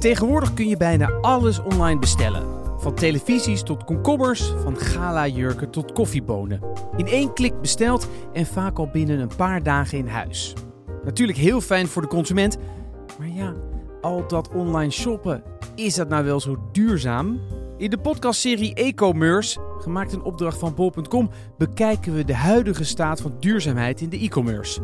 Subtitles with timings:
[0.00, 2.42] Tegenwoordig kun je bijna alles online bestellen.
[2.78, 6.60] Van televisies tot komkommers, van gala-jurken tot koffiebonen.
[6.96, 10.54] In één klik besteld en vaak al binnen een paar dagen in huis.
[11.04, 12.56] Natuurlijk heel fijn voor de consument,
[13.18, 13.54] maar ja,
[14.00, 15.42] al dat online shoppen,
[15.74, 17.40] is dat nou wel zo duurzaam?
[17.76, 23.34] In de podcastserie E-commerce, gemaakt in opdracht van bol.com, bekijken we de huidige staat van
[23.40, 24.80] duurzaamheid in de e-commerce.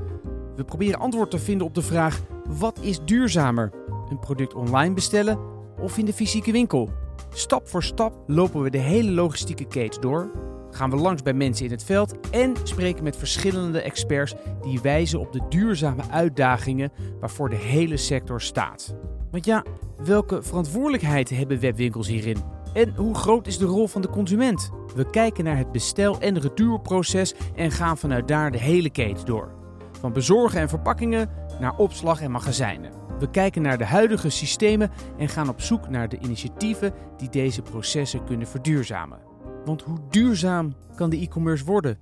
[0.57, 3.73] We proberen antwoord te vinden op de vraag: wat is duurzamer?
[4.09, 5.39] Een product online bestellen
[5.81, 6.91] of in de fysieke winkel?
[7.33, 10.31] Stap voor stap lopen we de hele logistieke keten door,
[10.71, 15.21] gaan we langs bij mensen in het veld en spreken met verschillende experts die wijzen
[15.21, 18.95] op de duurzame uitdagingen waarvoor de hele sector staat.
[19.31, 19.65] Want ja,
[20.05, 22.37] welke verantwoordelijkheid hebben webwinkels hierin?
[22.73, 24.71] En hoe groot is de rol van de consument?
[24.95, 29.55] We kijken naar het bestel- en retourproces en gaan vanuit daar de hele keten door.
[30.01, 31.31] Van bezorgen en verpakkingen
[31.61, 33.06] naar opslag en magazijnen.
[33.19, 37.63] We kijken naar de huidige systemen en gaan op zoek naar de initiatieven die deze
[37.63, 39.19] processen kunnen verduurzamen.
[39.65, 41.99] Want hoe duurzaam kan de e-commerce worden?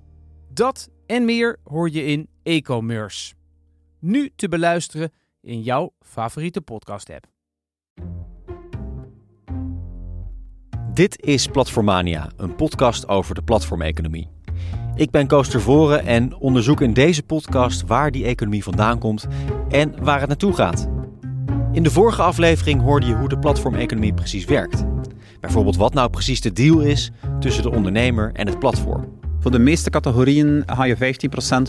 [0.53, 3.33] Dat en meer hoor je in e-commerce.
[3.99, 7.25] Nu te beluisteren in jouw favoriete podcast-app.
[10.93, 14.29] Dit is Platformania, een podcast over de platformeconomie.
[14.95, 19.27] Ik ben Koos Tervoren en onderzoek in deze podcast waar die economie vandaan komt
[19.69, 20.94] en waar het naartoe gaat.
[21.75, 24.83] In de vorige aflevering hoorde je hoe de platformeconomie precies werkt.
[25.39, 29.05] Bijvoorbeeld wat nou precies de deal is tussen de ondernemer en het platform.
[29.39, 30.99] Voor de meeste categorieën ga je 15%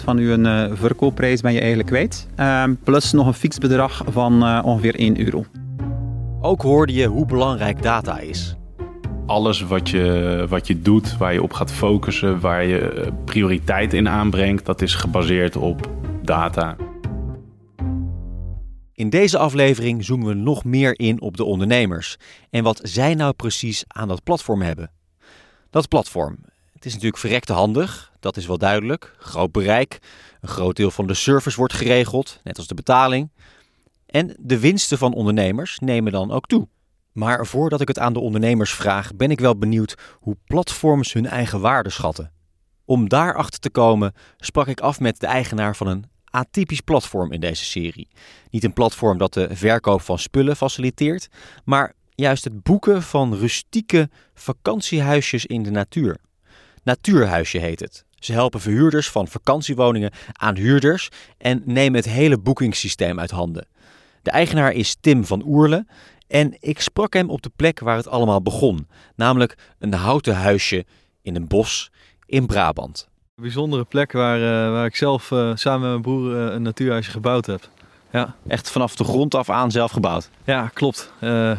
[0.05, 2.29] van je uh, verkoopprijs ben je eigenlijk kwijt.
[2.41, 5.45] Uh, plus nog een fix bedrag van uh, ongeveer 1 euro.
[6.41, 8.57] Ook hoorde je hoe belangrijk data is.
[9.27, 14.09] Alles wat je, wat je doet, waar je op gaat focussen, waar je prioriteit in
[14.09, 15.91] aanbrengt, dat is gebaseerd op
[16.23, 16.77] data.
[18.97, 22.17] In deze aflevering zoomen we nog meer in op de ondernemers
[22.51, 24.91] en wat zij nou precies aan dat platform hebben.
[25.71, 26.39] Dat platform,
[26.73, 29.15] het is natuurlijk verrekte handig, dat is wel duidelijk.
[29.19, 29.99] Groot bereik,
[30.41, 33.31] een groot deel van de service wordt geregeld, net als de betaling.
[34.07, 36.69] En de winsten van ondernemers nemen dan ook toe.
[37.13, 41.27] Maar voordat ik het aan de ondernemers vraag, ben ik wel benieuwd hoe platforms hun
[41.27, 42.33] eigen waarde schatten.
[42.85, 46.05] Om daarachter te komen sprak ik af met de eigenaar van een
[46.37, 48.09] atypisch platform in deze serie.
[48.51, 51.29] Niet een platform dat de verkoop van spullen faciliteert,
[51.65, 56.17] maar juist het boeken van rustieke vakantiehuisjes in de natuur.
[56.83, 58.05] Natuurhuisje heet het.
[58.19, 61.09] Ze helpen verhuurders van vakantiewoningen aan huurders
[61.39, 63.67] en nemen het hele boekingssysteem uit handen.
[64.23, 65.87] De eigenaar is Tim van Oerle
[66.27, 70.85] en ik sprak hem op de plek waar het allemaal begon, namelijk een houten huisje
[71.23, 71.91] in een bos
[72.27, 73.09] in Brabant.
[73.37, 76.63] Een bijzondere plek waar, uh, waar ik zelf uh, samen met mijn broer uh, een
[76.63, 77.69] natuurhuisje gebouwd heb.
[78.11, 78.35] Ja.
[78.49, 80.31] Echt vanaf de grond af aan zelf gebouwd?
[80.45, 81.13] Ja, klopt.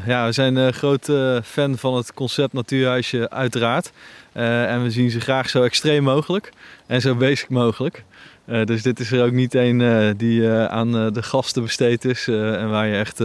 [0.06, 1.12] ja, we zijn een groot
[1.44, 3.92] fan van het concept natuurhuisje uiteraard.
[4.34, 6.52] en we zien ze graag zo extreem mogelijk
[6.88, 8.04] en zo basic mogelijk.
[8.48, 12.06] Uh, dus dit is er ook niet een uh, die uh, aan de gasten besteed
[12.06, 13.20] is en waar je echt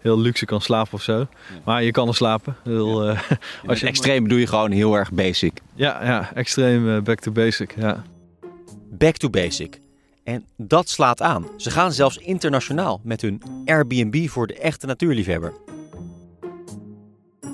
[0.00, 1.18] heel luxe kan slapen of zo.
[1.18, 1.26] Ja.
[1.64, 2.56] Maar je kan er slapen.
[2.64, 3.16] Heel, ja.
[3.66, 5.60] als je extreem bedoel je gewoon heel erg basic.
[5.74, 7.74] Ja, ja extreem back to basic.
[7.78, 8.04] Ja.
[8.90, 9.78] Back to basic.
[10.24, 11.46] En dat slaat aan.
[11.56, 15.52] Ze gaan zelfs internationaal met hun Airbnb voor de echte natuurliefhebber.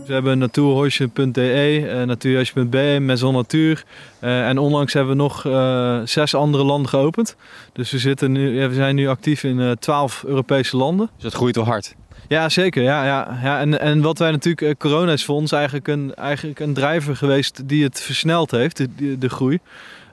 [0.06, 3.84] We hebben natuurhuisje.de, uh, natuurhuisje.be, Maison Natuur.
[4.20, 7.36] Uh, en onlangs hebben we nog uh, zes andere landen geopend.
[7.72, 11.10] Dus we, zitten nu, we zijn nu actief in twaalf Europese landen.
[11.14, 11.94] Dus dat groeit wel hard?
[12.28, 12.82] Ja, zeker.
[12.82, 13.60] Ja, ja, ja.
[13.60, 17.68] En, en wat wij natuurlijk, corona is voor ons eigenlijk een, eigenlijk een drijver geweest
[17.68, 19.58] die het versneld heeft, de, de groei.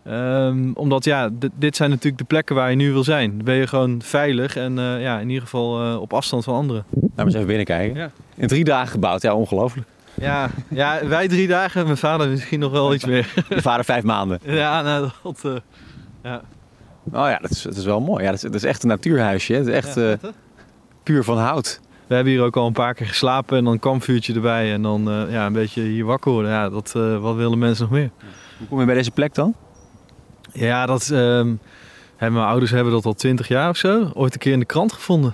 [0.08, 3.36] Um, omdat ja, dit zijn natuurlijk de plekken waar je nu wil zijn.
[3.36, 6.56] Dan ben je gewoon veilig en uh, ja, in ieder geval uh, op afstand van
[6.56, 6.86] anderen.
[6.90, 7.96] Laten we eens even binnenkijken.
[8.00, 8.12] Ja.
[8.36, 9.88] In drie dagen gebouwd, ja, ongelooflijk.
[10.14, 13.34] Ja, ja, wij drie dagen, mijn vader misschien nog wel iets meer.
[13.50, 14.40] Je vader vijf maanden.
[14.46, 15.56] Ja, nou, dat, uh,
[16.24, 16.42] ja.
[17.06, 18.24] Oh ja, dat is, dat is wel mooi.
[18.24, 19.54] Ja, dat, is, dat is echt een natuurhuisje.
[19.54, 20.18] Het is echt ja,
[21.04, 21.80] puur van hout.
[22.08, 24.82] We hebben hier ook al een paar keer geslapen en dan een kampvuurtje erbij en
[24.82, 26.52] dan ja, een beetje hier wakker worden.
[26.52, 28.10] Ja, dat, wat willen mensen nog meer?
[28.58, 29.56] Hoe kom je bij deze plek dan?
[30.54, 31.60] Ja, dat, um,
[32.20, 34.12] mijn ouders hebben dat al twintig jaar of zo.
[34.14, 35.34] Ooit een keer in de krant gevonden.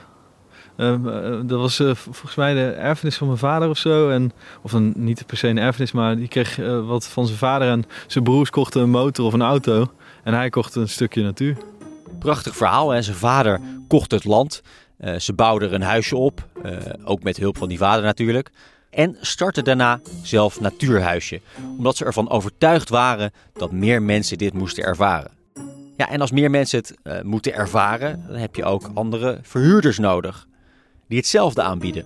[0.77, 4.09] Um, uh, dat was uh, volgens mij de erfenis van mijn vader of zo.
[4.09, 4.31] En,
[4.61, 7.69] of een, niet per se een erfenis, maar die kreeg uh, wat van zijn vader.
[7.69, 9.91] En zijn broers kochten een motor of een auto.
[10.23, 11.57] En hij kocht een stukje natuur.
[12.19, 12.93] Prachtig verhaal.
[12.93, 14.61] En zijn vader kocht het land.
[15.17, 16.47] ze bouwden er een huisje op.
[17.03, 18.51] ook met hulp van die vader natuurlijk
[18.89, 21.41] en startte daarna zelf Natuurhuisje,
[21.77, 25.31] omdat ze ervan overtuigd waren dat meer mensen dit moesten ervaren.
[25.97, 29.97] Ja, en als meer mensen het uh, moeten ervaren, dan heb je ook andere verhuurders
[29.97, 30.47] nodig
[31.07, 32.03] die hetzelfde aanbieden.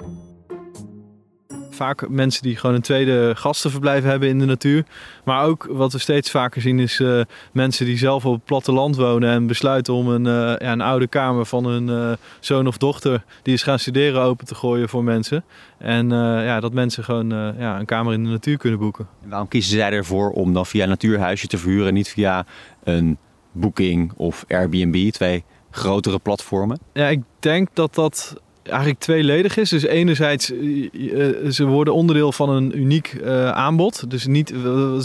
[1.74, 4.86] Vaak mensen die gewoon een tweede gastenverblijf hebben in de natuur.
[5.24, 7.22] Maar ook wat we steeds vaker zien is uh,
[7.52, 11.08] mensen die zelf op het platteland wonen en besluiten om een, uh, ja, een oude
[11.08, 15.04] kamer van hun uh, zoon of dochter die is gaan studeren open te gooien voor
[15.04, 15.44] mensen.
[15.78, 19.08] En ja, dat mensen gewoon ja, een kamer in de natuur kunnen boeken.
[19.24, 22.46] En waarom kiezen zij ervoor om dan via een natuurhuisje te verhuren, niet via
[22.84, 23.18] een
[23.52, 26.80] Booking of Airbnb, twee grotere platformen?
[26.94, 29.70] Ja, ik denk dat dat eigenlijk tweeledig is.
[29.70, 34.10] Dus enerzijds, uh, ze worden onderdeel van een uniek uh, aanbod.
[34.10, 34.54] Dus niet,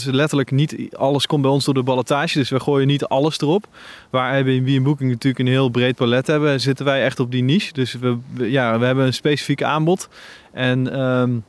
[0.06, 2.38] letterlijk niet alles komt bij ons door de ballotage.
[2.38, 3.66] Dus we gooien niet alles erop.
[4.10, 7.43] Waar Airbnb en Booking natuurlijk een heel breed palet hebben, zitten wij echt op die
[7.43, 7.72] niche.
[7.72, 10.08] Dus we, ja, we hebben een specifiek aanbod.
[10.52, 11.00] En...
[11.00, 11.44] Um,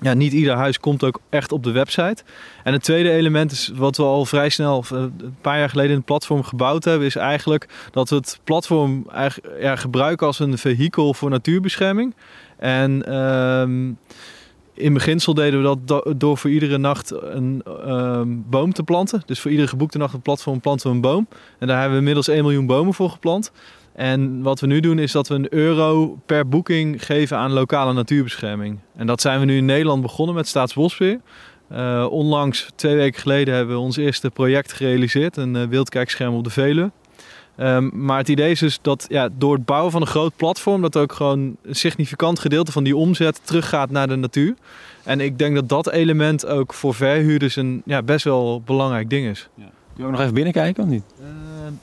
[0.00, 2.22] ja, niet ieder huis komt ook echt op de website.
[2.64, 5.90] En het tweede element is wat we al vrij snel, eh, een paar jaar geleden
[5.90, 9.06] in het platform gebouwd hebben, is eigenlijk dat we het platform
[9.60, 12.14] ja, gebruiken als een vehikel voor natuurbescherming.
[12.56, 13.98] En um,
[14.74, 19.22] in beginsel deden we dat door voor iedere nacht een um, boom te planten.
[19.26, 21.28] Dus voor iedere geboekte nacht op het platform planten we een boom.
[21.58, 23.52] En daar hebben we inmiddels 1 miljoen bomen voor geplant.
[23.96, 27.92] En wat we nu doen is dat we een euro per boeking geven aan lokale
[27.92, 28.78] natuurbescherming.
[28.96, 31.20] En dat zijn we nu in Nederland begonnen met Staatsbosbeheer.
[31.72, 36.44] Uh, onlangs, twee weken geleden, hebben we ons eerste project gerealiseerd, een uh, wildkijkscherm op
[36.44, 36.90] de Veluwe.
[37.58, 40.82] Um, maar het idee is dus dat ja, door het bouwen van een groot platform,
[40.82, 44.54] dat ook gewoon een significant gedeelte van die omzet teruggaat naar de natuur.
[45.04, 49.26] En ik denk dat dat element ook voor verhuurders een ja, best wel belangrijk ding
[49.26, 49.48] is.
[49.54, 49.70] Ja.
[49.96, 51.04] Je ook nog even binnenkijken of niet?
[51.20, 51.26] Uh,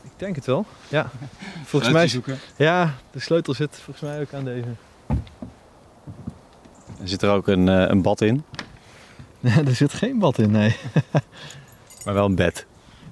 [0.02, 0.66] ik denk het wel.
[0.88, 1.10] Ja.
[1.66, 2.08] Volgens mij.
[2.08, 2.40] Zoeken.
[2.58, 4.68] Ja, de sleutel zit volgens mij ook aan deze.
[7.02, 8.44] Er zit er ook een, uh, een bad in?
[9.40, 10.76] Nee, er zit geen bad in, nee.
[12.06, 12.66] maar wel een bed?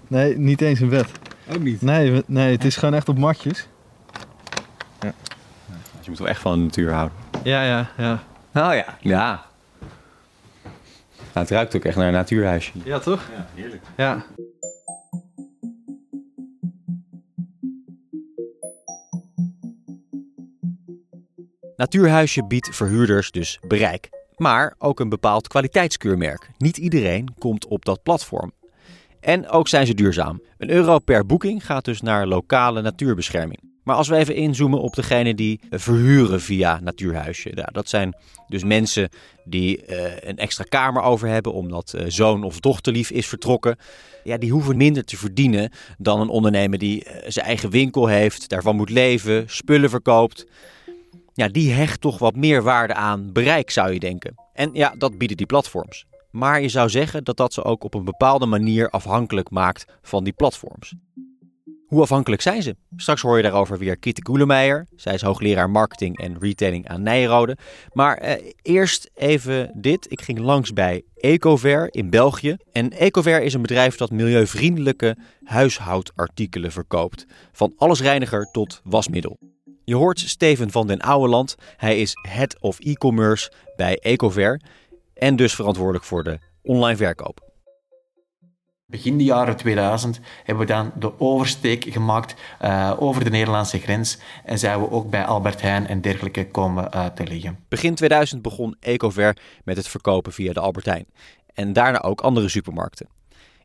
[0.07, 1.11] Nee, niet eens een bed.
[1.53, 1.81] Ook niet?
[1.81, 3.67] Nee, nee het is gewoon echt op matjes.
[4.99, 5.13] Ja.
[5.69, 7.17] Dus je moet wel echt van de natuur houden.
[7.43, 8.13] Ja, ja, ja.
[8.53, 9.45] Oh ja, ja.
[11.33, 12.71] Nou, het ruikt ook echt naar een natuurhuisje.
[12.83, 13.29] Ja, toch?
[13.35, 13.81] Ja, heerlijk.
[13.97, 14.25] Ja.
[21.81, 26.49] Natuurhuisje biedt verhuurders dus bereik, maar ook een bepaald kwaliteitskeurmerk.
[26.57, 28.51] Niet iedereen komt op dat platform.
[29.19, 30.41] En ook zijn ze duurzaam.
[30.57, 33.59] Een euro per boeking gaat dus naar lokale natuurbescherming.
[33.83, 37.67] Maar als we even inzoomen op degene die verhuren via Natuurhuisje.
[37.71, 38.15] Dat zijn
[38.47, 39.09] dus mensen
[39.45, 43.77] die uh, een extra kamer over hebben omdat uh, zoon of dochterlief is vertrokken.
[44.23, 48.49] Ja, die hoeven minder te verdienen dan een ondernemer die uh, zijn eigen winkel heeft,
[48.49, 50.45] daarvan moet leven, spullen verkoopt
[51.41, 54.35] ja, die hecht toch wat meer waarde aan bereik, zou je denken.
[54.53, 56.05] En ja, dat bieden die platforms.
[56.31, 60.23] Maar je zou zeggen dat dat ze ook op een bepaalde manier afhankelijk maakt van
[60.23, 60.93] die platforms.
[61.85, 62.75] Hoe afhankelijk zijn ze?
[62.95, 64.87] Straks hoor je daarover weer Kitte Koelemeijer.
[64.95, 67.57] Zij is hoogleraar marketing en retailing aan Nijrode.
[67.93, 70.11] Maar eh, eerst even dit.
[70.11, 72.55] Ik ging langs bij Ecover in België.
[72.71, 77.25] En Ecover is een bedrijf dat milieuvriendelijke huishoudartikelen verkoopt.
[77.51, 79.37] Van allesreiniger tot wasmiddel.
[79.83, 81.55] Je hoort Steven van den Ouweland.
[81.77, 84.61] Hij is Head of E-commerce bij Ecover
[85.13, 87.49] en dus verantwoordelijk voor de online verkoop.
[88.85, 94.17] Begin de jaren 2000 hebben we dan de oversteek gemaakt uh, over de Nederlandse grens
[94.45, 97.59] en zijn we ook bij Albert Heijn en dergelijke komen uh, te liggen.
[97.67, 101.05] Begin 2000 begon Ecover met het verkopen via de Albert Heijn
[101.53, 103.07] en daarna ook andere supermarkten.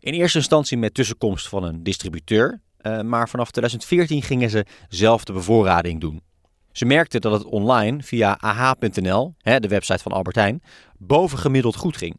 [0.00, 5.24] In eerste instantie met tussenkomst van een distributeur, uh, maar vanaf 2014 gingen ze zelf
[5.24, 6.22] de bevoorrading doen.
[6.72, 10.62] Ze merkten dat het online via ah.nl, de website van Albert Heijn,
[10.98, 12.16] bovengemiddeld goed ging.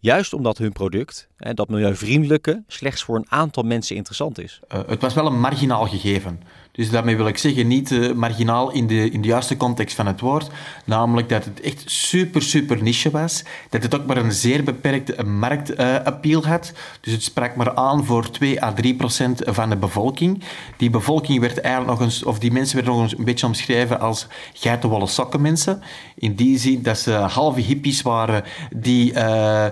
[0.00, 4.60] Juist omdat hun product, dat milieuvriendelijke, slechts voor een aantal mensen interessant is.
[4.74, 6.40] Uh, het was wel een marginaal gegeven.
[6.78, 10.06] Dus daarmee wil ik zeggen, niet uh, marginaal in de, in de juiste context van
[10.06, 10.50] het woord.
[10.84, 13.44] Namelijk dat het echt super, super niche was.
[13.70, 16.72] Dat het ook maar een zeer beperkte marktappeal uh, had.
[17.00, 20.42] Dus het sprak maar aan voor 2 à 3 procent van de bevolking.
[20.76, 24.00] Die bevolking werd eigenlijk nog eens, of die mensen werden nog eens een beetje omschreven
[24.00, 25.82] als geitenwolle sokken mensen.
[26.14, 29.66] In die zin dat ze halve hippies waren die uh,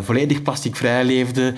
[0.00, 1.56] volledig plasticvrij leefden,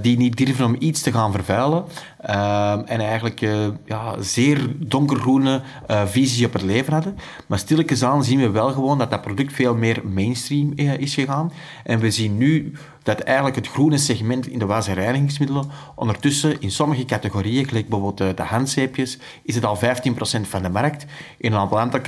[0.00, 1.84] die niet durven om iets te gaan vervuilen.
[2.20, 3.40] En eigenlijk
[3.84, 7.16] ja, zeer donkergroene uh, visie op het leven hadden.
[7.46, 11.14] Maar stilletjes aan zien we wel gewoon dat dat product veel meer mainstream uh, is
[11.14, 11.52] gegaan.
[11.84, 12.72] En we zien nu
[13.02, 17.88] dat eigenlijk het groene segment in de was- en reinigingsmiddelen ondertussen in sommige categorieën, gelijk
[17.88, 21.06] bijvoorbeeld de handzeepjes, is het al 15% van de markt.
[21.38, 22.00] In een aantal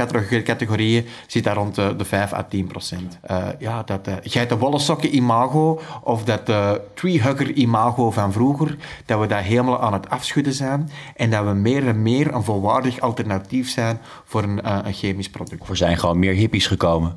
[0.42, 2.58] categorieën zit daar rond de 5 à 10%.
[3.30, 9.20] Uh, ja, dat uh, geitenwolle sokken imago of dat uh, treehugger imago van vroeger, dat
[9.20, 13.00] we dat helemaal aan het afschudden zijn en dat we meer en meer een volwaardig
[13.00, 15.68] alternatief zijn voor een, een chemisch product.
[15.68, 17.16] Er zijn gewoon meer hippies gekomen.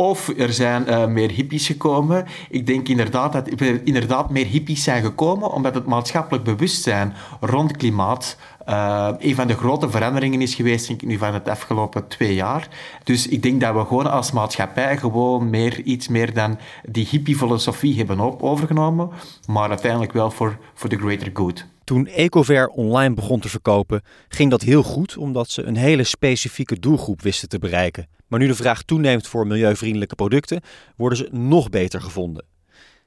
[0.00, 2.26] Of er zijn uh, meer hippies gekomen.
[2.50, 7.76] Ik denk inderdaad dat er inderdaad meer hippies zijn gekomen, omdat het maatschappelijk bewustzijn rond
[7.76, 8.36] klimaat
[8.68, 12.68] uh, een van de grote veranderingen is geweest, denk nu, van het afgelopen twee jaar.
[13.04, 17.96] Dus ik denk dat we gewoon als maatschappij gewoon meer, iets meer dan die hippie-filosofie
[17.96, 19.10] hebben overgenomen,
[19.46, 21.64] maar uiteindelijk wel voor the greater good.
[21.84, 26.78] Toen Ecover online begon te verkopen, ging dat heel goed omdat ze een hele specifieke
[26.78, 28.08] doelgroep wisten te bereiken.
[28.28, 30.60] Maar nu de vraag toeneemt voor milieuvriendelijke producten,
[30.96, 32.44] worden ze nog beter gevonden.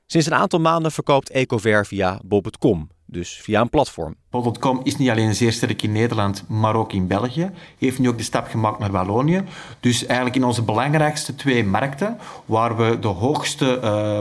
[0.06, 4.16] Sinds een aantal maanden verkoopt Ecover via bob.com, dus via een platform.
[4.30, 7.52] Bob.com is niet alleen zeer sterk in Nederland, maar ook in België.
[7.78, 9.44] Heeft nu ook de stap gemaakt naar Wallonië.
[9.80, 14.20] Dus eigenlijk in onze belangrijkste twee markten, waar we de hoogste uh,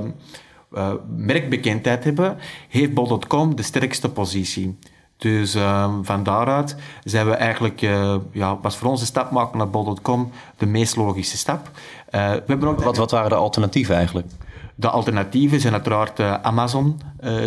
[0.73, 2.39] uh, merkbekendheid hebben,
[2.69, 4.79] heeft Bol.com de sterkste positie.
[5.21, 9.71] Dus uh, van daaruit zijn we eigenlijk, uh, ja, was voor onze stap maken naar
[9.71, 11.71] Bol.com de meest logische stap.
[12.11, 14.27] Uh, we hebben ook wat, wat waren de alternatieven eigenlijk?
[14.75, 17.01] De alternatieven zijn uiteraard uh, Amazon,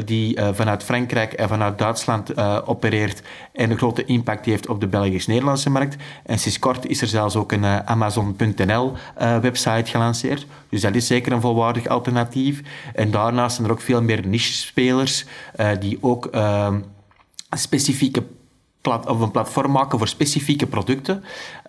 [0.05, 3.21] die vanuit Frankrijk en vanuit Duitsland opereert
[3.53, 5.95] en een grote impact heeft op de Belgisch-Nederlandse markt.
[6.25, 8.93] En sinds kort is er zelfs ook een Amazon.nl
[9.41, 10.45] website gelanceerd.
[10.69, 12.61] Dus dat is zeker een volwaardig alternatief.
[12.93, 15.25] En daarnaast zijn er ook veel meer niche-spelers
[15.79, 16.79] die ook ehm,
[17.57, 18.23] specifieke
[18.81, 21.23] plat, of een platform maken voor specifieke producten,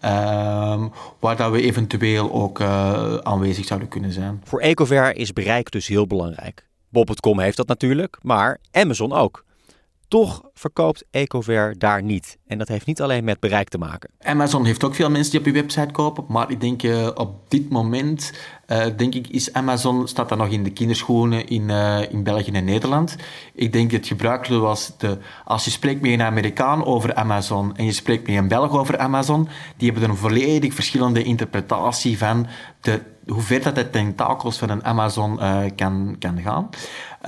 [0.05, 0.85] uh,
[1.19, 4.41] waar dat we eventueel ook uh, aanwezig zouden kunnen zijn.
[4.45, 6.67] Voor Ecover is bereik dus heel belangrijk.
[6.89, 9.45] Bob.com heeft dat natuurlijk, maar Amazon ook.
[10.15, 12.39] Toch verkoopt Ecover daar niet.
[12.47, 14.11] En dat heeft niet alleen met bereik te maken.
[14.21, 16.25] Amazon heeft ook veel mensen die op je website kopen.
[16.29, 18.33] Maar ik denk uh, op dit moment,
[18.67, 22.51] uh, denk ik, is Amazon, staat dat nog in de kinderschoenen in, uh, in België
[22.51, 23.17] en Nederland.
[23.55, 27.85] Ik denk het gebruikelijk was, de, als je spreekt met een Amerikaan over Amazon en
[27.85, 32.47] je spreekt met een Belg over Amazon, die hebben een volledig verschillende interpretatie van
[32.81, 35.39] de hoe ver dat de tentakels van een Amazon
[35.77, 36.69] kan, kan gaan.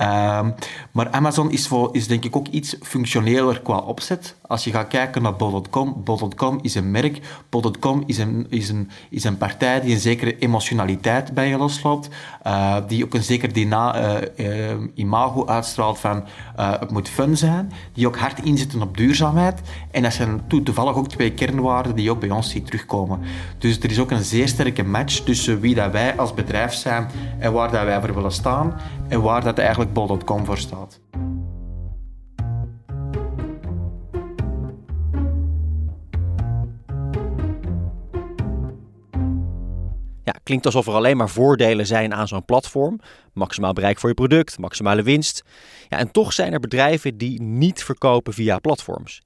[0.01, 0.47] Uh,
[0.91, 4.35] maar Amazon is, voor, is denk ik ook iets functioneler qua opzet.
[4.47, 8.89] Als je gaat kijken naar Bol.com, Bol.com is een merk, Bol.com is een, is, een,
[9.09, 12.09] is een partij die een zekere emotionaliteit bij je losloopt,
[12.47, 16.23] uh, die ook een zeker dyna, uh, imago uitstraalt van
[16.55, 19.61] het moet fun zijn, die ook hard inzetten op duurzaamheid.
[19.91, 23.19] En dat zijn toevallig ook twee kernwaarden die je ook bij ons ziet terugkomen.
[23.57, 27.07] Dus er is ook een zeer sterke match tussen wie dat wij als bedrijf zijn
[27.39, 28.75] en waar dat wij voor willen staan
[29.07, 30.99] en waar dat eigenlijk bol.com voor staat.
[40.23, 42.99] Ja, klinkt alsof er alleen maar voordelen zijn aan zo'n platform.
[43.33, 45.43] Maximaal bereik voor je product, maximale winst.
[45.89, 49.21] Ja, en toch zijn er bedrijven die niet verkopen via platforms.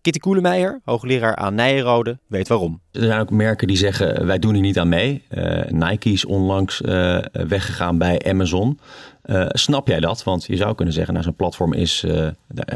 [0.00, 2.80] Kitty Koelemeijer, hoogleraar aan Nijenrode, weet waarom.
[2.92, 5.22] Er zijn ook merken die zeggen wij doen hier niet aan mee.
[5.30, 8.78] Uh, Nike is onlangs uh, weggegaan bij Amazon.
[9.24, 10.24] Uh, snap jij dat?
[10.24, 12.06] Want je zou kunnen zeggen, nou, zo'n platform is,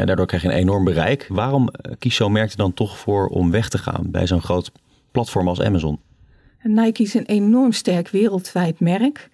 [0.04, 1.26] daardoor krijg je een enorm bereik.
[1.28, 4.72] Waarom kiest zo'n merk er dan toch voor om weg te gaan bij zo'n groot
[5.10, 5.98] platform als Amazon?
[6.62, 9.28] Nike is een enorm sterk wereldwijd merk.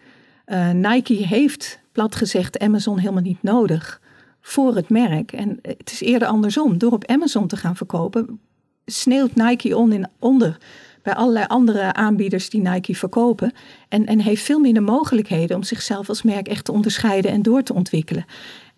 [0.72, 4.00] Nike heeft, plat gezegd, Amazon helemaal niet nodig
[4.40, 5.32] voor het merk.
[5.32, 6.78] En het is eerder andersom.
[6.78, 8.40] Door op Amazon te gaan verkopen,
[8.86, 10.58] sneeuwt Nike on in, onder
[11.02, 13.52] bij allerlei andere aanbieders die Nike verkopen.
[13.88, 17.62] En, en heeft veel minder mogelijkheden om zichzelf als merk echt te onderscheiden en door
[17.62, 18.24] te ontwikkelen.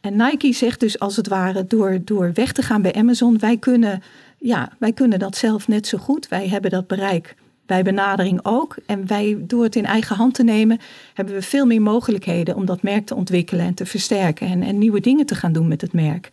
[0.00, 3.56] En Nike zegt dus als het ware door, door weg te gaan bij Amazon, wij
[3.56, 4.02] kunnen,
[4.38, 6.28] ja, wij kunnen dat zelf net zo goed.
[6.28, 7.34] Wij hebben dat bereik
[7.72, 8.76] bij benadering ook.
[8.86, 10.80] En wij, door het in eigen hand te nemen,
[11.14, 14.78] hebben we veel meer mogelijkheden om dat merk te ontwikkelen en te versterken en, en
[14.78, 16.30] nieuwe dingen te gaan doen met het merk.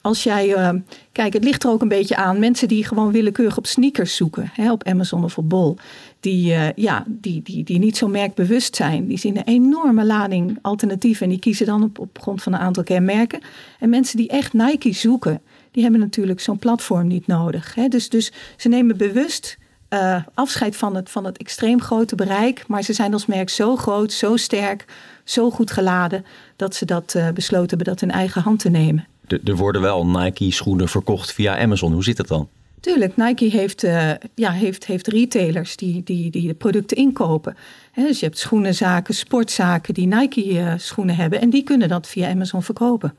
[0.00, 0.70] Als jij, uh,
[1.12, 2.38] kijk, het ligt er ook een beetje aan.
[2.38, 5.76] Mensen die gewoon willekeurig op sneakers zoeken, hè, op Amazon of op Bol,
[6.20, 10.58] die, uh, ja, die, die, die niet zo merkbewust zijn, die zien een enorme lading
[10.62, 13.40] alternatieven en die kiezen dan op, op grond van een aantal kenmerken.
[13.78, 17.74] En mensen die echt Nike zoeken, die hebben natuurlijk zo'n platform niet nodig.
[17.74, 17.88] Hè.
[17.88, 19.58] Dus, dus ze nemen bewust
[19.90, 22.64] uh, afscheid van het, van het extreem grote bereik.
[22.66, 24.84] Maar ze zijn als merk zo groot, zo sterk,
[25.24, 26.24] zo goed geladen.
[26.56, 29.06] dat ze dat uh, besloten hebben dat in eigen hand te nemen.
[29.44, 31.92] er worden wel Nike-schoenen verkocht via Amazon.
[31.92, 32.48] Hoe zit dat dan?
[32.80, 37.56] Tuurlijk, Nike heeft, uh, ja, heeft, heeft retailers die, die, die de producten inkopen.
[37.92, 41.40] He, dus je hebt schoenenzaken, sportzaken die Nike-schoenen hebben.
[41.40, 43.14] En die kunnen dat via Amazon verkopen.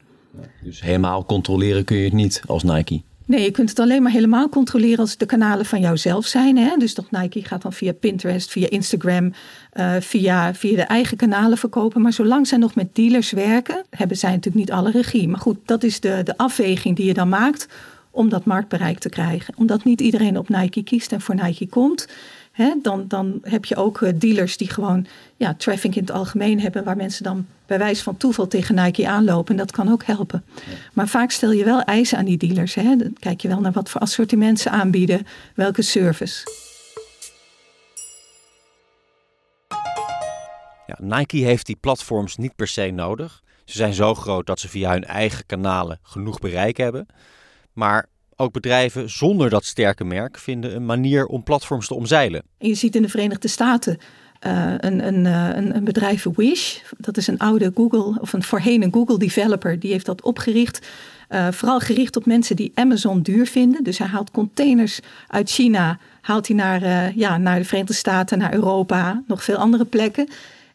[0.64, 3.02] Dus helemaal controleren kun je het niet als Nike?
[3.30, 6.58] Nee, je kunt het alleen maar helemaal controleren als de kanalen van jouzelf zijn.
[6.58, 6.78] Hè?
[6.78, 9.34] Dus dat Nike gaat dan via Pinterest, via Instagram,
[9.74, 12.02] uh, via, via de eigen kanalen verkopen.
[12.02, 15.28] Maar zolang zij nog met dealers werken, hebben zij natuurlijk niet alle regie.
[15.28, 17.68] Maar goed, dat is de, de afweging die je dan maakt
[18.12, 19.54] om dat marktbereik te krijgen.
[19.58, 22.08] Omdat niet iedereen op Nike kiest en voor Nike komt.
[22.60, 25.06] Hè, dan, dan heb je ook eh, dealers die gewoon
[25.38, 29.08] ja, traffic in het algemeen hebben, waar mensen dan bij wijze van toeval tegen Nike
[29.08, 29.52] aanlopen.
[29.52, 30.44] En dat kan ook helpen.
[30.94, 32.76] Maar vaak stel je wel eisen aan die dealers.
[32.76, 32.96] Hè.
[32.96, 36.44] Dan kijk je wel naar wat voor assortiment ze aanbieden, welke service.
[40.86, 43.42] Ja, Nike heeft die platforms niet per se nodig.
[43.66, 47.08] Ze zijn zo groot dat ze via hun eigen kanalen genoeg bereik hebben.
[47.74, 48.08] Maar
[48.40, 52.44] ook bedrijven zonder dat sterke merk vinden een manier om platforms te omzeilen.
[52.58, 53.98] En je ziet in de Verenigde Staten
[54.48, 56.78] uh, een, een, een, een, bedrijf Wish.
[56.98, 59.80] Dat is een oude Google of een voorheen een Google developer.
[59.80, 60.88] Die heeft dat opgericht.
[61.30, 63.84] Uh, vooral gericht op mensen die Amazon duur vinden.
[63.84, 68.54] Dus hij haalt containers uit China, haalt hij naar, ja, naar de Verenigde Staten, naar
[68.54, 70.28] Europa, nog veel andere plekken.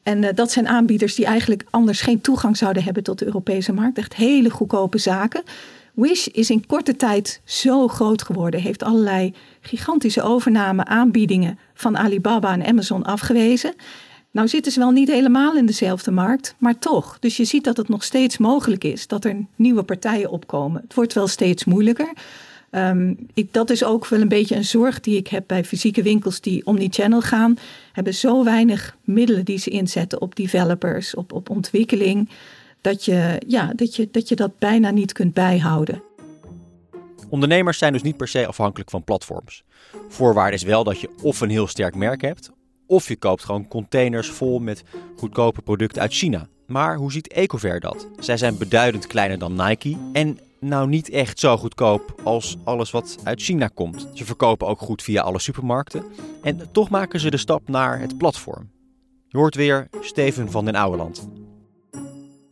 [0.03, 3.99] En dat zijn aanbieders die eigenlijk anders geen toegang zouden hebben tot de Europese markt.
[3.99, 5.43] Echt hele goedkope zaken.
[5.95, 12.53] Wish is in korte tijd zo groot geworden, heeft allerlei gigantische overname aanbiedingen van Alibaba
[12.53, 13.75] en Amazon afgewezen.
[14.31, 17.17] Nou zitten ze wel niet helemaal in dezelfde markt, maar toch.
[17.21, 20.81] Dus je ziet dat het nog steeds mogelijk is dat er nieuwe partijen opkomen.
[20.81, 22.13] Het wordt wel steeds moeilijker.
[22.71, 26.03] Um, ik, dat is ook wel een beetje een zorg die ik heb bij fysieke
[26.03, 27.59] winkels die omnichannel gaan.
[27.93, 32.29] Hebben zo weinig middelen die ze inzetten op developers, op, op ontwikkeling
[32.85, 36.03] dat je, ja, dat, je, dat je dat bijna niet kunt bijhouden.
[37.29, 39.65] Ondernemers zijn dus niet per se afhankelijk van platforms.
[40.09, 42.51] Voorwaarde is wel dat je of een heel sterk merk hebt,
[42.87, 44.85] of je koopt gewoon containers vol met
[45.17, 46.49] goedkope producten uit China.
[46.67, 48.09] Maar hoe ziet Ecover dat?
[48.19, 53.19] Zij zijn beduidend kleiner dan Nike en nou niet echt zo goedkoop als alles wat
[53.23, 54.09] uit China komt.
[54.15, 56.05] Ze verkopen ook goed via alle supermarkten
[56.43, 58.71] en toch maken ze de stap naar het platform.
[59.29, 61.29] Je hoort weer Steven van den Ouweland.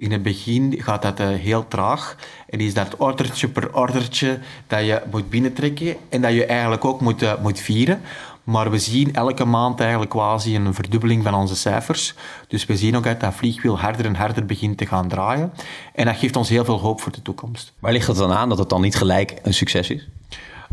[0.03, 2.17] In het begin gaat dat uh, heel traag
[2.49, 7.01] en is dat ordertje per ordertje dat je moet binnentrekken en dat je eigenlijk ook
[7.01, 8.01] moet, uh, moet vieren.
[8.45, 12.15] Maar we zien elke maand eigenlijk quasi een verdubbeling van onze cijfers.
[12.49, 15.53] Dus we zien ook dat dat vliegwiel harder en harder begint te gaan draaien.
[15.95, 17.73] En dat geeft ons heel veel hoop voor de toekomst.
[17.79, 20.09] Waar ligt het dan aan dat het dan niet gelijk een succes is?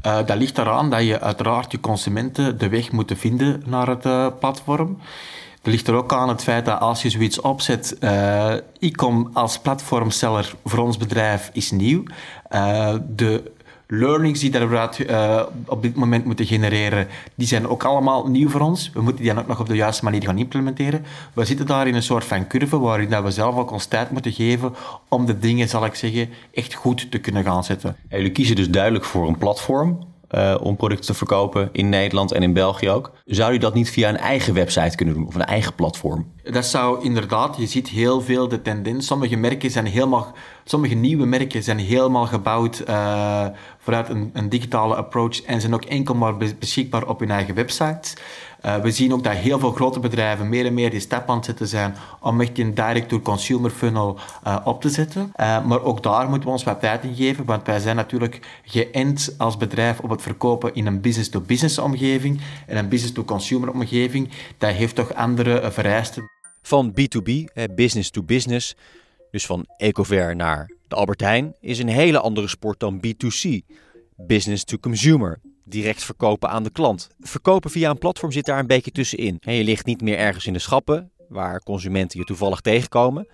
[0.05, 4.05] Uh, dat ligt eraan dat je uiteraard je consumenten de weg moet vinden naar het
[4.05, 4.97] uh, platform.
[5.61, 9.29] Er ligt er ook aan het feit dat als je zoiets opzet, uh, ik kom
[9.33, 12.03] als platformseller voor ons bedrijf is nieuw.
[12.51, 13.51] Uh, de
[13.87, 18.61] learnings die daaruit uh, op dit moment moeten genereren, die zijn ook allemaal nieuw voor
[18.61, 18.91] ons.
[18.93, 21.05] We moeten die dan ook nog op de juiste manier gaan implementeren.
[21.33, 24.11] We zitten daar in een soort van curve waarin dat we zelf ook ons tijd
[24.11, 24.75] moeten geven
[25.07, 27.95] om de dingen, zal ik zeggen, echt goed te kunnen gaan zetten.
[28.09, 32.43] jullie kiezen dus duidelijk voor een platform uh, om producten te verkopen in Nederland en
[32.43, 33.11] in België ook.
[33.25, 36.31] Zou je dat niet via een eigen website kunnen doen of een eigen platform?
[36.43, 39.05] Dat zou inderdaad, je ziet heel veel de tendens.
[39.05, 43.45] Sommige merken zijn helemaal, sommige nieuwe merken zijn helemaal gebouwd uh,
[43.77, 48.15] vanuit een, een, digitale approach en zijn ook enkel maar beschikbaar op hun eigen website.
[48.65, 51.35] Uh, we zien ook dat heel veel grote bedrijven meer en meer die stap aan
[51.35, 55.31] het zetten zijn om echt een direct-to-consumer funnel uh, op te zetten.
[55.35, 58.61] Uh, maar ook daar moeten we ons wat tijd in geven, want wij zijn natuurlijk
[58.63, 64.29] geënt als bedrijf op het verkopen in een business-to-business omgeving en een business-to-consumer omgeving.
[64.57, 66.29] Dat heeft toch andere vereisten.
[66.61, 67.31] Van B2B,
[67.75, 68.75] business to business,
[69.31, 73.59] dus van Ecover naar de Albert Heijn, is een hele andere sport dan B2C,
[74.15, 77.09] business to consumer direct verkopen aan de klant.
[77.19, 79.37] Verkopen via een platform zit daar een beetje tussenin.
[79.41, 83.27] je ligt niet meer ergens in de schappen, waar consumenten je toevallig tegenkomen.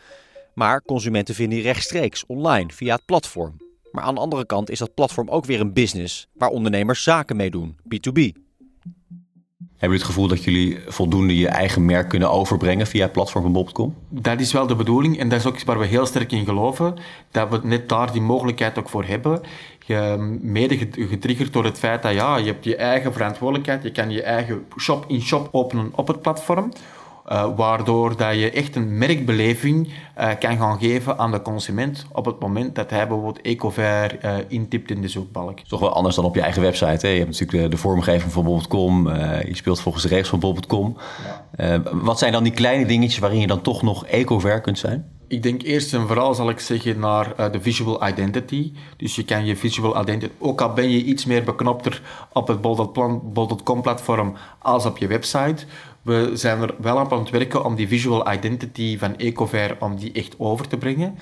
[0.54, 3.58] Maar consumenten vinden je rechtstreeks online via het platform.
[3.92, 7.36] Maar aan de andere kant is dat platform ook weer een business waar ondernemers zaken
[7.36, 8.44] mee doen, B2B.
[9.78, 13.54] Hebben jullie het gevoel dat jullie voldoende je eigen merk kunnen overbrengen via het platform
[13.54, 13.96] Bob.com?
[14.10, 16.96] Dat is wel de bedoeling en dat is ook waar we heel sterk in geloven.
[17.32, 19.42] Dat we net daar die mogelijkheid ook voor hebben.
[19.86, 23.84] Je, mede getriggerd door het feit dat ja, je hebt je eigen verantwoordelijkheid.
[23.84, 26.72] Je kan je eigen shop-in-shop openen op het platform.
[27.32, 32.26] Uh, waardoor dat je echt een merkbeleving uh, kan gaan geven aan de consument op
[32.26, 35.60] het moment dat hij bijvoorbeeld Ecover uh, intipt in de zoekbalk.
[35.60, 37.06] Toch wel anders dan op je eigen website.
[37.06, 37.12] Hè?
[37.12, 40.98] Je hebt natuurlijk de, de vormgeving van Bob.com, je speelt volgens de regels van Bob.com.
[41.58, 41.82] Ja.
[41.92, 45.14] wat zijn dan die kleine dingetjes waarin je dan toch nog Ecover kunt zijn?
[45.28, 48.74] Ik denk eerst en vooral zal ik zeggen naar uh, de visual identity.
[48.98, 52.02] Dus je kan je visual identity, ook al ben je iets meer beknopter
[52.34, 55.66] op het bol.com platform als op je website,
[56.06, 60.12] we zijn er wel aan het werken om die visual identity van Ecover om die
[60.12, 61.18] echt over te brengen.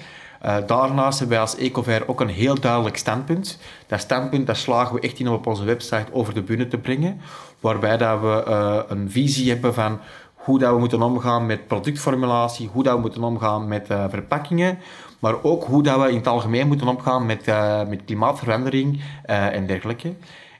[0.46, 3.60] Uh, daarnaast hebben wij als Ecover ook een heel duidelijk standpunt.
[3.88, 6.78] Dat standpunt dat slagen we echt in om op onze website over de bühne te
[6.78, 7.22] brengen,
[7.60, 10.00] waarbij dat we uh, een visie hebben van
[10.34, 14.80] hoe dat we moeten omgaan met productformulatie, hoe dat we moeten omgaan met uh, verpakkingen,
[15.20, 17.46] maar ook hoe dat we in het algemeen moeten omgaan met,
[17.88, 20.14] met klimaatverandering en dergelijke.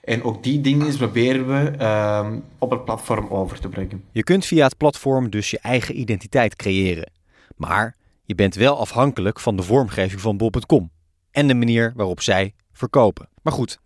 [0.04, 4.04] En ook die dingen proberen we ehm, op het platform over te brengen.
[4.12, 7.12] Je kunt via het platform dus je eigen identiteit creëren.
[7.56, 10.92] Maar je bent wel afhankelijk van de vormgeving van bol.com
[11.32, 13.30] en de manier waarop zij verkopen.
[13.42, 13.80] Maar goed,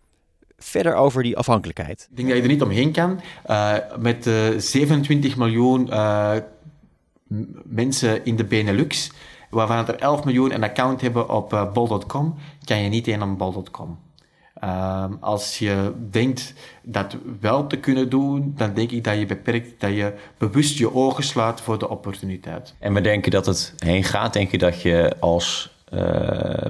[0.56, 2.06] verder over die afhankelijkheid.
[2.10, 3.20] Ik denk dat je er niet omheen kan.
[3.46, 6.32] Uh, met uh, 27 miljoen uh,
[7.64, 9.12] mensen in de Benelux,
[9.50, 13.98] waarvan er 11 miljoen een account hebben op bol.com, kan je niet in aan bol.com.
[14.64, 19.80] Um, als je denkt dat wel te kunnen doen, dan denk ik dat je beperkt,
[19.80, 22.74] dat je bewust je ogen slaat voor de opportuniteit.
[22.78, 24.32] En we denken dat het heen gaat.
[24.32, 26.00] Denk je dat je als uh,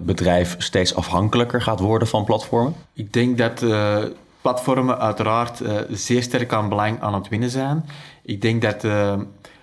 [0.02, 2.74] bedrijf steeds afhankelijker gaat worden van platformen?
[2.92, 4.04] Ik denk dat uh,
[4.40, 7.84] platformen uiteraard uh, zeer sterk aan belang aan het winnen zijn.
[8.22, 8.84] Ik denk dat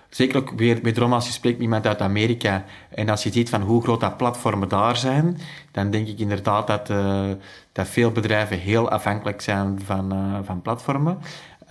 [0.08, 3.50] Zeker ook weer wederom als je spreekt met iemand uit Amerika en als je ziet
[3.50, 5.38] van hoe groot dat platformen daar zijn,
[5.72, 7.24] dan denk ik inderdaad dat, uh,
[7.72, 11.18] dat veel bedrijven heel afhankelijk zijn van, uh, van platformen.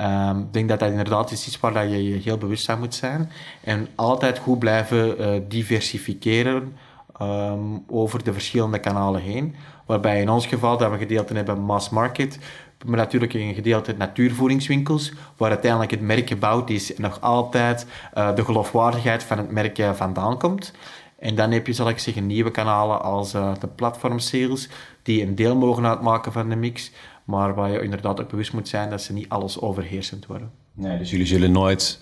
[0.01, 2.79] Um, ik denk dat dat inderdaad iets is waar dat je je heel bewust van
[2.79, 3.31] moet zijn.
[3.63, 6.75] En altijd goed blijven uh, diversificeren
[7.21, 9.55] um, over de verschillende kanalen heen.
[9.85, 12.39] Waarbij in ons geval dat we gedeelten hebben mass market,
[12.85, 17.85] maar natuurlijk een gedeelte natuurvoedingswinkels, waar uiteindelijk het merk gebouwd is en nog altijd
[18.17, 20.73] uh, de geloofwaardigheid van het merk uh, vandaan komt.
[21.19, 24.69] En dan heb je, zal ik zeggen, nieuwe kanalen als uh, de platform sales,
[25.03, 26.91] die een deel mogen uitmaken van de mix,
[27.23, 30.51] maar waar je inderdaad ook bewust moet zijn dat ze niet alles overheersend worden.
[30.73, 31.99] Nee, dus jullie zullen nooit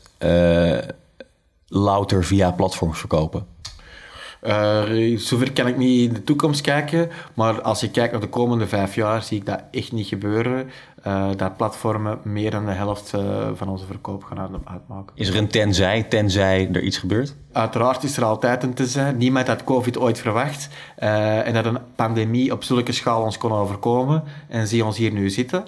[1.68, 3.53] louter via platforms verkopen?
[4.48, 8.30] Uh, zover kan ik niet in de toekomst kijken, maar als je kijkt naar de
[8.30, 10.70] komende vijf jaar, zie ik dat echt niet gebeuren.
[11.08, 15.16] Uh, dat platformen meer dan de helft uh, van onze verkoop gaan uitmaken.
[15.16, 17.36] Is er een tenzij, tenzij er iets gebeurt?
[17.52, 19.12] Uiteraard is er altijd een tenzij.
[19.12, 20.70] Niemand had COVID ooit verwacht.
[20.96, 24.24] en dat een pandemie op zulke schaal ons kon overkomen.
[24.48, 25.66] En zie ons hier nu zitten.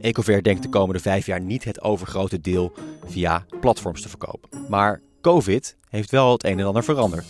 [0.00, 2.72] Ecover denkt de komende vijf jaar niet het overgrote deel
[3.06, 4.50] via platforms te verkopen.
[4.68, 7.24] Maar COVID heeft wel het een en ander veranderd.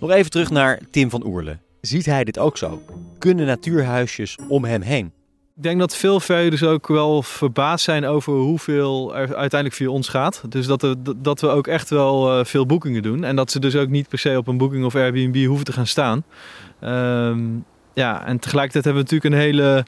[0.00, 1.58] Nog even terug naar Tim van Oerle.
[1.80, 2.82] Ziet hij dit ook zo?
[3.18, 5.12] Kunnen natuurhuisjes om hem heen?
[5.56, 10.08] Ik denk dat veel verhuurders ook wel verbaasd zijn over hoeveel er uiteindelijk via ons
[10.08, 10.42] gaat.
[10.48, 13.24] Dus dat we, dat we ook echt wel veel boekingen doen.
[13.24, 15.72] En dat ze dus ook niet per se op een boeking of Airbnb hoeven te
[15.72, 16.24] gaan staan.
[16.80, 19.84] Um, ja, en tegelijkertijd hebben we natuurlijk een hele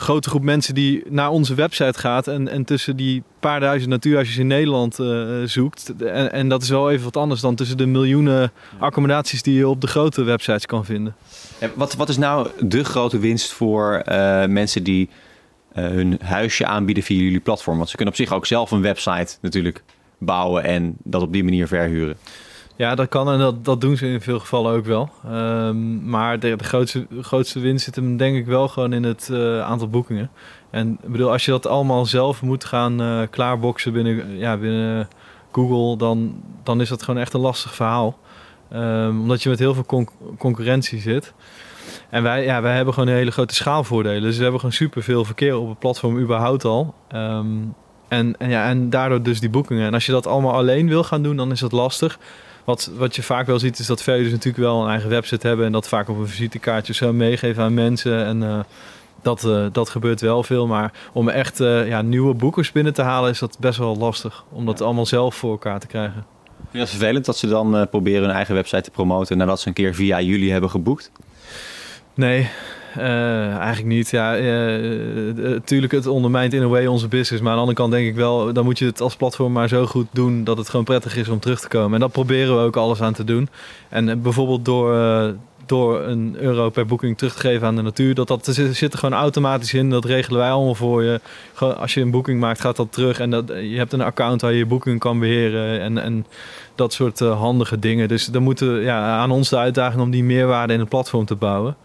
[0.00, 4.36] grote groep mensen die naar onze website gaat en, en tussen die paar duizend natuurhuisjes
[4.36, 5.92] in Nederland uh, zoekt.
[5.98, 9.68] En, en, dat is wel even wat anders dan tussen de miljoenen accommodaties die je
[9.68, 11.14] op de grote websites kan vinden.
[11.58, 15.08] En wat, wat is nou de grote winst voor uh, mensen die
[15.72, 17.76] hun huisje aanbieden via jullie platform?
[17.76, 19.82] Want ze kunnen op zich ook zelf een website natuurlijk
[20.18, 22.16] bouwen en dat op die manier verhuren.
[22.80, 25.10] Ja, dat kan en dat, dat doen ze in veel gevallen ook wel.
[25.32, 29.28] Um, maar de, de, grootste, grootste winst zit hem denk ik wel gewoon in het
[29.32, 30.30] uh, aantal boekingen.
[30.70, 35.08] En bedoel, als je dat allemaal zelf moet gaan uh, klaarboxen binnen, ja, binnen
[35.52, 38.18] Google, dan, dan is dat gewoon echt een lastig verhaal.
[38.72, 41.32] Um, omdat je met heel veel con concurrentie zit.
[42.10, 44.22] En wij, ja, wij hebben gewoon een hele grote schaalvoordelen.
[44.22, 46.94] Dus we hebben gewoon superveel verkeer op het platform überhaupt al.
[47.14, 47.74] Um,
[48.08, 49.86] en, en, ja, en daardoor dus die boekingen.
[49.86, 52.18] En als je dat allemaal alleen wil gaan doen, dan is dat lastig.
[52.64, 55.66] Wat, wat je vaak wel ziet is dat verhuurders natuurlijk wel een eigen website hebben
[55.66, 58.24] en dat vaak op een visitekaartje zo meegeven aan mensen.
[58.24, 58.60] En uh,
[59.22, 60.66] dat, uh, dat gebeurt wel veel.
[60.66, 64.44] Maar om echt uh, ja, nieuwe boekers binnen te halen is dat best wel lastig.
[64.48, 66.24] Om dat allemaal zelf voor elkaar te krijgen.
[66.56, 69.68] Vind je dat vervelend dat ze dan proberen hun eigen website te promoten nadat ze
[69.68, 71.10] een keer via jullie hebben geboekt?
[72.14, 72.48] Nee,
[72.98, 74.10] uh, eigenlijk niet.
[74.10, 77.42] Ja, uh, het ondermijnt in a way onze business.
[77.42, 79.68] Maar aan de andere kant denk ik wel, dan moet je het als platform maar
[79.68, 81.94] zo goed doen dat het gewoon prettig is om terug te komen.
[81.94, 83.48] En dat proberen we ook alles aan te doen.
[83.88, 84.94] En bijvoorbeeld door,
[85.66, 88.98] door een euro per boeking terug te geven aan de natuur, dat, dat zit er
[88.98, 89.90] gewoon automatisch in.
[89.90, 91.20] Dat regelen wij allemaal voor je.
[91.54, 93.18] Gewoon, als je een boeking maakt, gaat dat terug.
[93.18, 95.80] En dat, je hebt een account waar je je boeking kan beheren.
[95.80, 96.26] En, en
[96.74, 98.08] dat soort handige dingen.
[98.08, 101.34] Dus dan moeten ja, aan ons de uitdaging om die meerwaarde in het platform te
[101.34, 101.76] bouwen.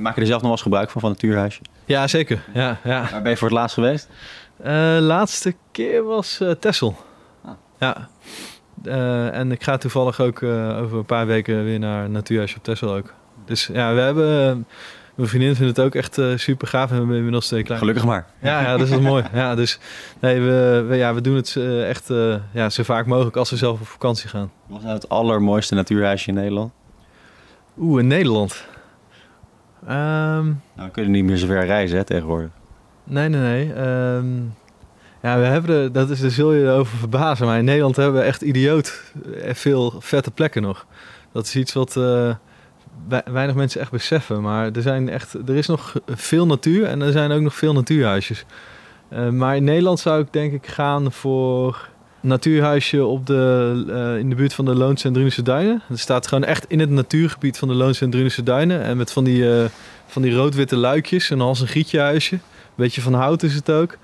[0.00, 1.60] Maak je er zelf nog wel eens gebruik van, van het natuurhuisje?
[1.84, 2.42] Ja, zeker.
[2.54, 3.08] Ja, ja.
[3.10, 4.08] Waar ben je voor het laatst geweest?
[4.64, 6.96] Uh, laatste keer was uh, Tessel.
[7.44, 7.50] Ah.
[7.78, 8.08] Ja.
[8.84, 12.94] Uh, en ik ga toevallig ook over een paar weken weer naar natuurhuisje op Tessel
[12.94, 13.14] ook.
[13.44, 14.66] Dus ja, we hebben...
[15.14, 17.80] Mijn vriendin vindt het ook echt super gaaf en we hebben inmiddels twee klein.
[17.80, 18.26] Gelukkig maar.
[18.42, 19.24] Ja, ja dat is wel mooi.
[19.32, 19.78] Ja, dus
[20.20, 22.08] nee, we, we, ja, we doen het echt
[22.52, 24.50] ja, zo vaak mogelijk als we zelf op vakantie gaan.
[24.66, 26.72] Wat is nou het allermooiste natuurhuisje in Nederland?
[27.78, 28.64] Oeh, in Nederland?
[29.82, 32.50] Um, nou, we kunnen niet meer zo ver reizen hè, tegenwoordig.
[33.04, 33.86] Nee, nee, nee.
[34.14, 34.54] Um,
[35.22, 37.46] ja, we hebben de, dat is, daar zul je over verbazen.
[37.46, 39.12] Maar in Nederland hebben we echt idioot
[39.52, 40.86] veel vette plekken nog.
[41.32, 42.34] Dat is iets wat, uh,
[43.24, 44.42] weinig mensen echt beseffen.
[44.42, 47.72] Maar er, zijn echt, er is nog veel natuur en er zijn ook nog veel
[47.72, 48.44] natuurhuisjes.
[49.12, 51.88] Uh, maar in Nederland zou ik denk ik gaan voor
[52.20, 55.82] natuurhuisje op de, uh, in de buurt van de Loonse en Drunische Duinen.
[55.88, 58.82] Het staat gewoon echt in het natuurgebied van de Loonse en Drunische Duinen.
[58.82, 59.64] En met van die, uh,
[60.06, 62.34] van die rood-witte luikjes en als een gietjehuisje.
[62.34, 62.40] Een
[62.76, 63.96] beetje van hout is het ook.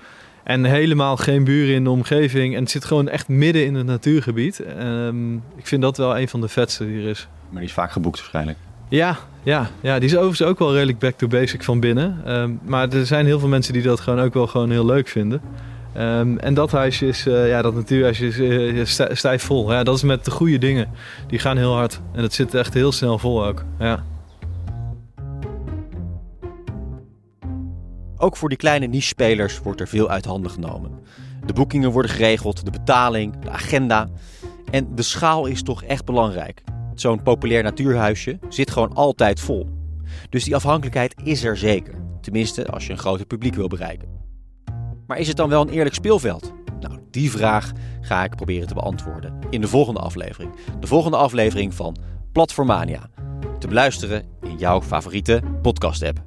[0.43, 2.55] En helemaal geen buren in de omgeving.
[2.55, 4.63] En het zit gewoon echt midden in het natuurgebied.
[4.81, 7.27] Um, ik vind dat wel een van de vetste die er is.
[7.49, 8.57] Maar die is vaak geboekt waarschijnlijk.
[8.89, 12.35] Ja, ja, ja, die is overigens ook wel redelijk back to basic van binnen.
[12.35, 15.07] Um, maar er zijn heel veel mensen die dat gewoon ook wel gewoon heel leuk
[15.07, 15.41] vinden.
[15.99, 19.71] Um, en dat huisje is, uh, ja, dat natuurhuisje is uh, stijf vol.
[19.71, 20.89] Ja, dat is met de goede dingen.
[21.27, 22.01] Die gaan heel hard.
[22.13, 23.63] En het zit echt heel snel vol ook.
[23.79, 24.03] Ja.
[28.17, 30.91] Ook voor die kleine niche-spelers wordt er veel uit handen genomen.
[31.45, 34.09] De boekingen worden geregeld, de betaling, de agenda.
[34.71, 36.63] En de schaal is toch echt belangrijk.
[36.95, 39.69] Zo'n populair natuurhuisje zit gewoon altijd vol.
[40.29, 41.93] Dus die afhankelijkheid is er zeker.
[42.21, 44.16] Tenminste, als je een groter publiek wil bereiken.
[45.07, 46.53] Maar is het dan wel een eerlijk speelveld?
[46.79, 50.55] Nou, die vraag ga ik proberen te beantwoorden in de volgende aflevering.
[50.79, 51.97] De volgende aflevering van
[52.31, 53.09] Platformania.
[53.59, 56.26] Te beluisteren in jouw favoriete podcast-app.